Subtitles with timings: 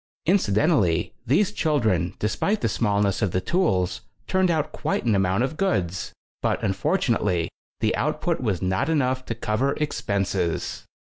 [0.25, 5.57] Incidentally, these children, despite the smallness of the tools, turned out quite an amount of
[5.57, 10.85] goods, but, unfortunately, the output was not enough to cover expenses.